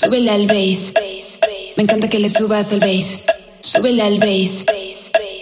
Súbele 0.00 0.30
al 0.30 0.46
bass. 0.46 0.92
Me 1.76 1.82
encanta 1.82 2.08
que 2.08 2.20
le 2.20 2.30
subas 2.30 2.70
al 2.70 2.78
bass. 2.78 3.24
Súbele 3.60 4.00
al 4.04 4.20
bass. 4.20 4.64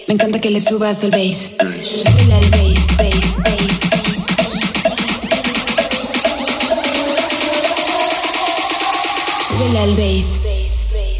Me 0.07 0.15
encanta 0.15 0.41
que 0.41 0.49
le 0.49 0.59
subas 0.59 1.03
al 1.03 1.11
bass. 1.11 1.51
Súbele 1.59 2.33
al 2.33 2.49
bass, 2.49 2.97
bass, 2.97 3.37
bass. 3.43 3.77
Súbele 9.47 9.79
al 9.79 9.91
bass. 9.91 10.41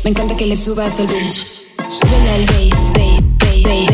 Me 0.03 0.09
encanta 0.09 0.35
que 0.35 0.47
le 0.47 0.57
subas 0.57 0.99
al 0.99 1.05
bass. 1.05 1.43
Súbele 1.89 2.29
al 2.31 2.45
bass, 2.47 2.91
bass, 2.95 3.21
bass, 3.61 3.85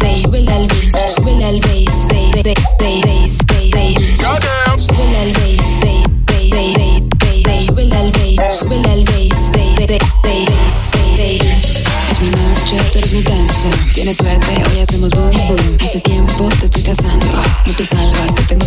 bass. 0.00 0.22
Súbele 0.22 0.52
al 0.52 0.66
bass, 0.66 1.14
súbele 1.14 1.44
al 1.44 1.60
bass, 1.60 2.06
bass, 2.08 2.54
bass. 2.78 3.09
suerte, 14.14 14.46
hoy 14.72 14.80
hacemos 14.80 15.10
boom 15.10 15.30
boom. 15.30 15.76
Hace 15.80 16.00
tiempo 16.00 16.48
te 16.58 16.64
estoy 16.64 16.82
casando, 16.82 17.26
no 17.66 17.72
te 17.72 17.84
salvas, 17.84 18.34
te 18.34 18.42
tengo 18.42 18.59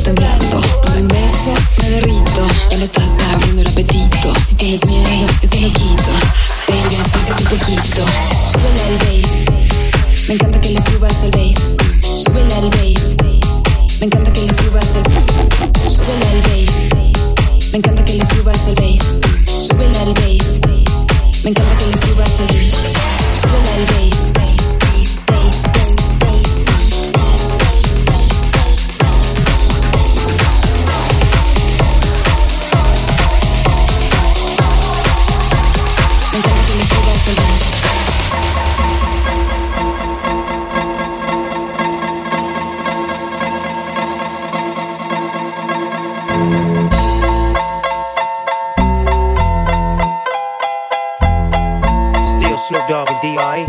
Snoop 52.68 52.88
Dogg 52.88 53.10
and 53.10 53.22
D.I. 53.22 53.66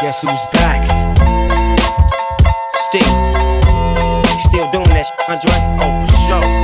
Guess 0.00 0.22
who's 0.22 0.50
back? 0.52 0.82
Still, 2.88 3.14
still 4.40 4.68
doing 4.72 4.88
that 4.90 5.06
shit, 5.06 5.30
Andre? 5.30 5.54
Oh, 5.78 6.06
for 6.06 6.16
sure. 6.26 6.55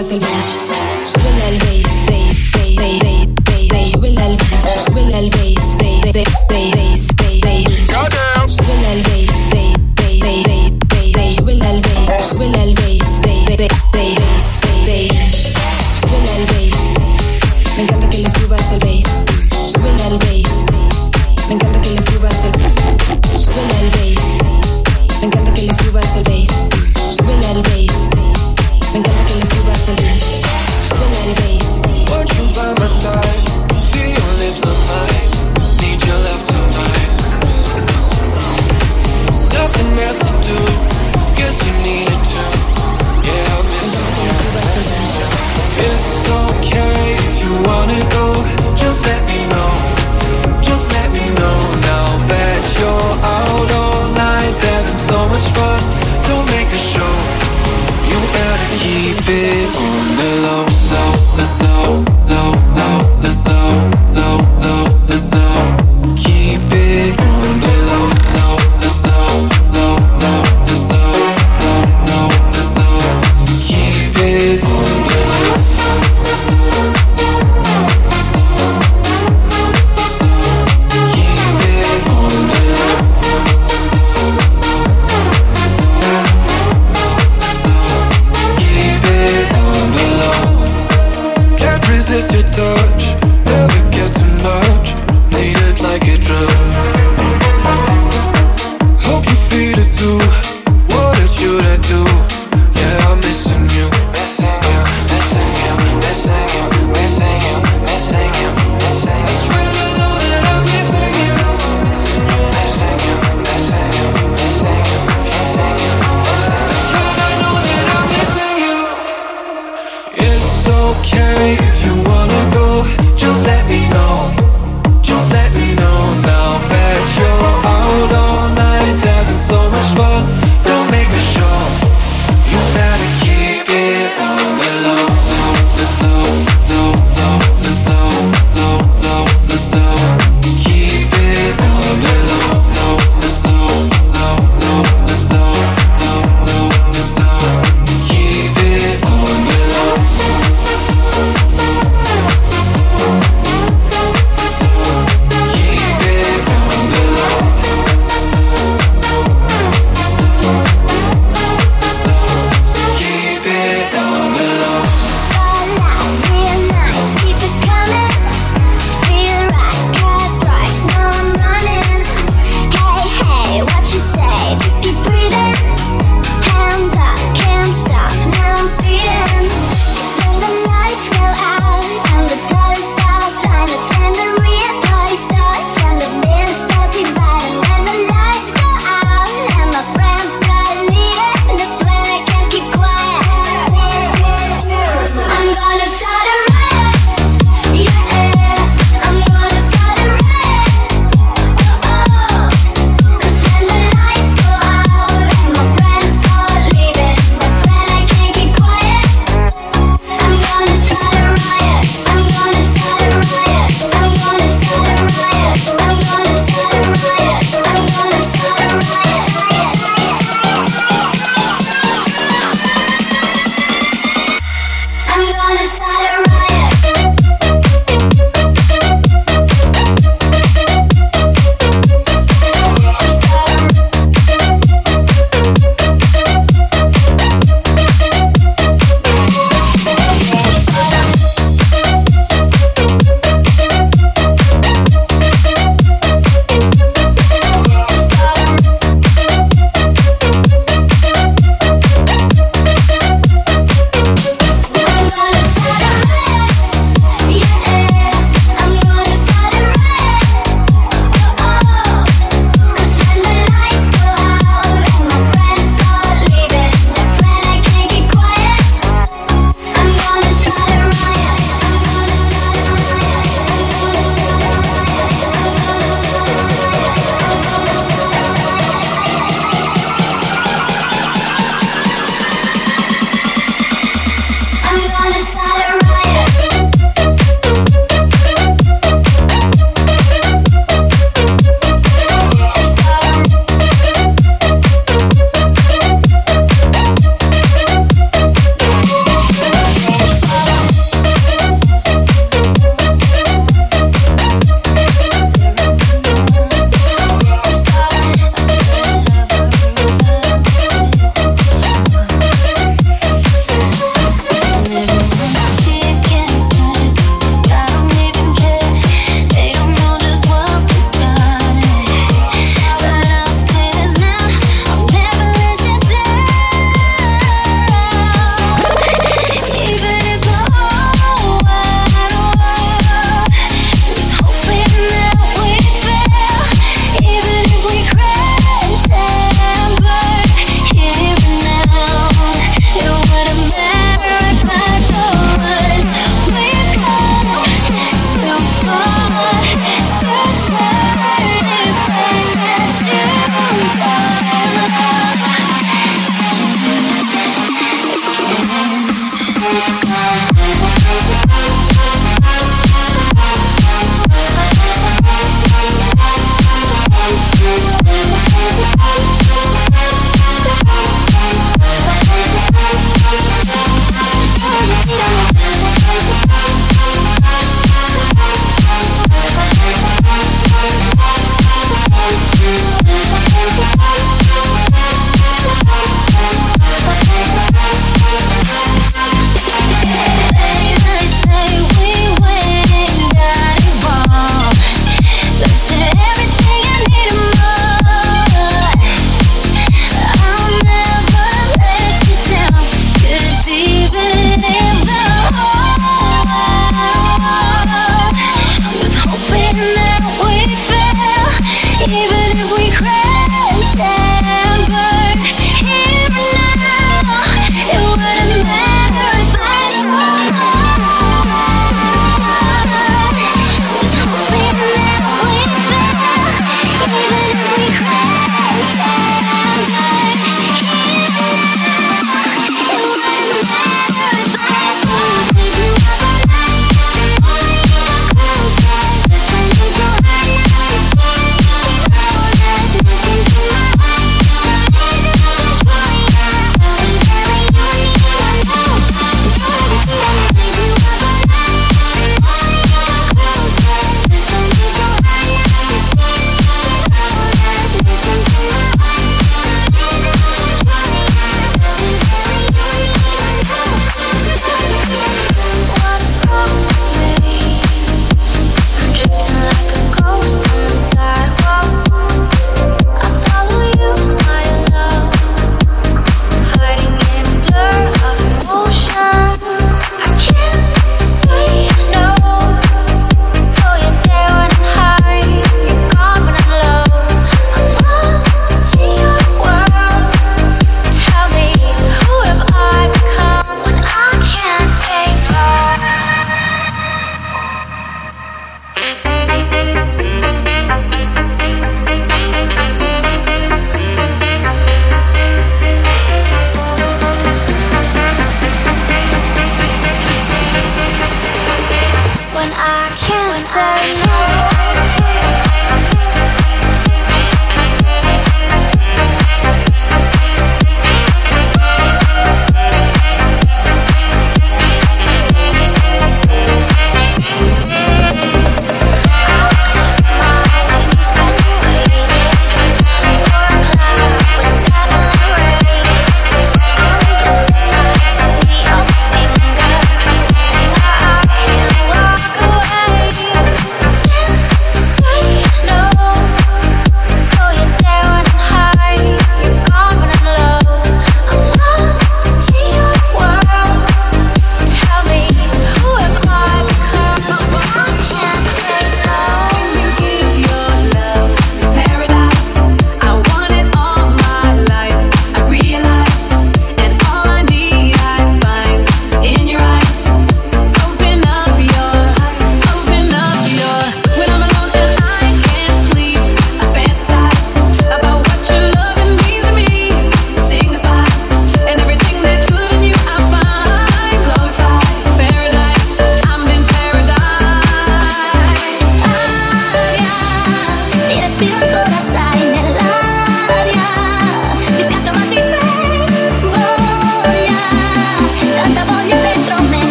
es 0.00 0.12
el 0.12 0.20
bench. 0.20 0.69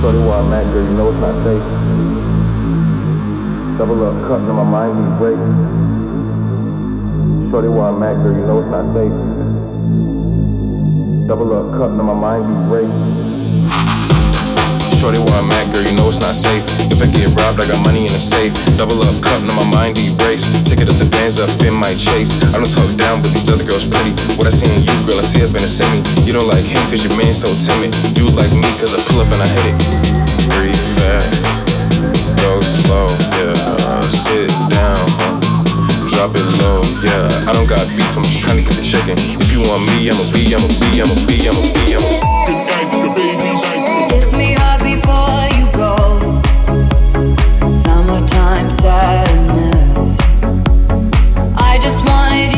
Shorty 0.00 0.18
where 0.18 0.38
I'm 0.38 0.52
at, 0.52 0.64
girl, 0.72 0.84
you 0.84 0.94
know 0.94 1.10
it's 1.10 1.18
not 1.18 1.34
safe. 1.42 1.66
Double 3.78 4.06
up 4.06 4.14
cups 4.28 4.48
in 4.48 4.54
my 4.54 4.62
mind, 4.62 4.94
he's 4.94 5.18
great. 5.18 5.42
Shorty 7.50 7.66
where 7.66 7.88
I'm 7.88 8.02
at, 8.04 8.14
girl, 8.22 8.36
you 8.38 8.46
know 8.46 8.60
it's 8.60 8.70
not 8.70 8.86
safe. 8.94 9.16
Double 11.26 11.52
up 11.52 11.72
cups 11.76 11.98
in 11.98 12.04
my 12.06 12.14
mind, 12.14 12.46
he's 12.46 12.62
great. 12.68 13.27
Shorty 14.98 15.22
where 15.22 15.38
I'm 15.38 15.46
at, 15.54 15.70
girl, 15.70 15.86
you 15.86 15.94
know 15.94 16.10
it's 16.10 16.18
not 16.18 16.34
safe. 16.34 16.66
If 16.90 16.98
I 16.98 17.06
get 17.06 17.30
robbed, 17.38 17.62
I 17.62 17.70
got 17.70 17.78
money 17.86 18.02
in 18.02 18.10
the 18.10 18.18
safe. 18.18 18.50
Double 18.74 18.98
up, 18.98 19.14
cut 19.22 19.38
now 19.46 19.54
my 19.54 19.70
mind 19.70 19.94
erase. 19.94 20.50
Ticket 20.66 20.90
up 20.90 20.98
the 20.98 21.06
bands 21.14 21.38
up 21.38 21.46
in 21.62 21.70
my 21.70 21.94
chase. 21.94 22.34
I 22.50 22.58
don't 22.58 22.66
talk 22.66 22.90
down, 22.98 23.22
but 23.22 23.30
these 23.30 23.46
other 23.46 23.62
girls 23.62 23.86
pretty. 23.86 24.10
What 24.34 24.50
I 24.50 24.52
see 24.52 24.66
in 24.66 24.82
you, 24.82 24.90
girl, 25.06 25.14
I 25.14 25.22
see 25.22 25.46
up 25.46 25.54
in 25.54 25.62
a 25.62 25.70
semi. 25.70 26.02
You 26.26 26.34
don't 26.34 26.50
like 26.50 26.66
him 26.66 26.82
cause 26.90 27.06
your 27.06 27.14
man's 27.14 27.38
so 27.38 27.46
timid. 27.62 27.94
You 28.18 28.26
like 28.34 28.50
me 28.50 28.66
cause 28.82 28.90
I 28.90 28.98
pull 29.06 29.22
up 29.22 29.30
and 29.30 29.38
I 29.38 29.46
hit 29.54 29.66
it. 29.70 29.76
Breathe 30.50 30.86
fast, 30.98 31.46
go 32.42 32.58
slow, 32.58 33.06
yeah. 33.38 33.54
Sit 34.02 34.50
down, 34.66 34.98
huh? 35.22 35.38
drop 36.10 36.34
it 36.34 36.48
low, 36.58 36.82
yeah. 37.06 37.46
I 37.46 37.54
don't 37.54 37.70
got 37.70 37.86
beef, 37.94 38.18
I'm 38.18 38.26
just 38.26 38.42
trying 38.42 38.58
to 38.58 38.66
get 38.66 38.74
the 38.74 38.82
chicken. 38.82 39.14
If 39.14 39.46
you 39.54 39.62
want 39.62 39.86
me, 39.94 40.10
I'ma 40.10 40.26
be, 40.34 40.42
I'ma 40.50 40.66
be, 40.82 40.98
I'ma 40.98 41.14
be, 41.30 41.46
I'ma 41.46 41.62
be, 41.70 41.86
I'ma 41.94 42.10
babies, 43.14 43.62
High 45.08 45.58
heels 45.58 45.74
off, 45.74 46.36
I'm 51.22 52.18
feeling 52.18 52.50
alive. 52.50 52.57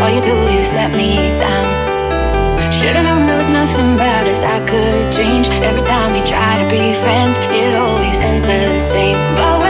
All 0.00 0.10
you 0.10 0.20
do 0.20 0.36
is 0.58 0.72
let 0.72 0.92
me 0.92 1.16
down. 1.38 2.72
Should've 2.72 3.02
known 3.02 3.26
there 3.26 3.36
was 3.36 3.50
nothing 3.50 3.94
about 3.94 4.26
us 4.26 4.44
I 4.44 4.64
could 4.64 5.10
change. 5.12 5.48
Every 5.68 5.82
time 5.82 6.12
we 6.12 6.22
try 6.22 6.62
to 6.62 6.66
be 6.70 6.92
friends, 6.94 7.36
it 7.38 7.74
always 7.74 8.20
ends 8.20 8.46
the 8.46 8.78
same. 8.78 9.18
But 9.34 9.67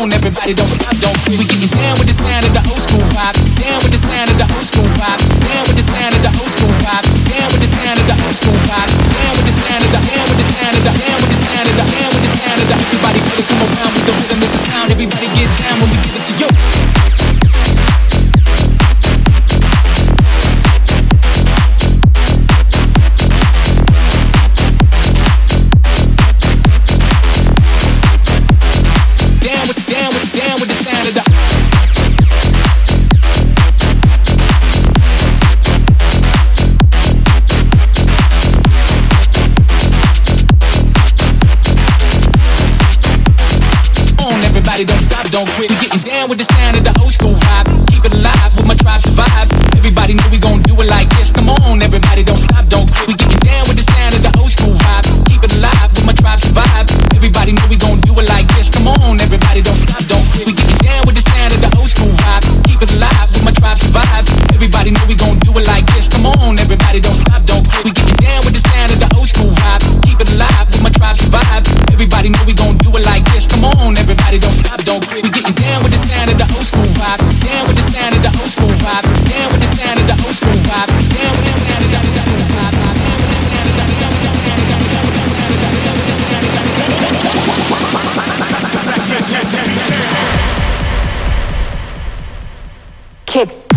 on 0.00 0.12
everybody, 0.12 0.54
don't 0.54 0.68
stop, 0.68 0.96
don't 0.96 1.18
quit. 1.24 1.36
We 1.38 1.44
getting 1.44 1.68
down 1.76 1.98
with 2.00 2.08
the 2.08 2.16
sound 2.16 2.46
of 2.48 2.52
the 2.56 2.64
old 2.72 2.80
school 2.80 3.04
vibe, 3.12 3.36
down 3.60 3.78
with 3.84 3.92
the 3.92 4.00
sound 4.00 4.30
of 4.32 4.36
the 4.40 4.48
old 4.56 4.64
school 4.64 4.88
vibe. 4.96 5.09
Kicks, 93.30 93.68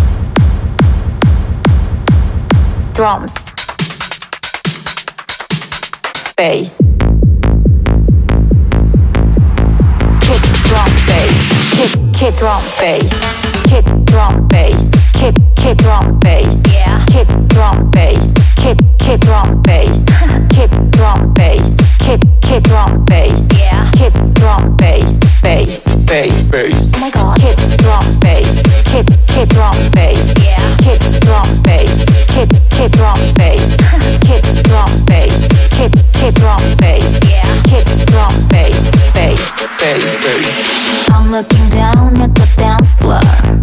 drums, 2.94 3.52
bass. 6.36 6.80
Kick, 10.22 10.42
drum, 10.66 10.90
bass. 11.06 11.38
Kick, 11.70 12.14
kick, 12.14 12.36
drum, 12.36 12.64
bass. 12.80 13.14
Kick, 13.70 13.86
drum, 14.06 14.48
bass. 14.48 14.90
Kick, 15.14 15.36
kick, 15.56 15.78
drum, 15.78 16.20
bass. 16.20 16.64
Yeah. 16.74 17.06
Kick, 17.06 17.28
drum, 17.50 17.92
bass. 17.92 18.53
Kick, 18.64 18.78
kick, 18.98 19.20
drum, 19.20 19.62
bass. 19.62 20.06
Kick, 20.56 20.72
drum, 20.92 21.34
bass. 21.34 21.76
Kick, 22.00 22.22
kick, 22.42 22.64
drum, 22.64 23.04
bass. 23.04 23.50
Yeah. 23.52 23.92
Kick, 23.92 24.14
drum, 24.36 24.78
bass. 24.78 25.20
Bass, 25.42 25.84
bass, 26.08 26.50
Bass. 26.50 26.94
Oh 26.96 27.00
my 27.02 27.12
god. 27.12 27.38
kick, 27.42 27.58
drum, 27.84 28.06
bass. 28.22 28.64
Kick, 28.88 29.08
kick, 29.28 29.50
drum, 29.50 29.76
bass. 29.92 30.34
Yeah. 30.40 30.78
Kick, 30.80 31.02
drum, 31.20 31.44
bass. 31.64 32.06
Kick, 32.32 32.48
kick, 32.72 32.92
drum, 32.94 33.20
bass. 33.36 33.76
Kick, 34.24 34.46
drum, 34.64 34.88
bass. 35.12 35.48
Kick, 35.76 35.92
kick, 36.14 36.34
drum, 36.36 36.64
bass. 36.80 37.20
Yeah. 37.28 37.44
Kick, 37.68 37.86
drum, 38.08 38.32
bass. 38.48 38.92
Bass, 39.12 39.60
bass, 39.78 40.24
Bass. 40.24 41.10
I'm 41.10 41.32
looking 41.32 41.68
down 41.68 42.16
at 42.22 42.34
the 42.34 42.48
dance 42.56 42.96
floor. 42.96 43.63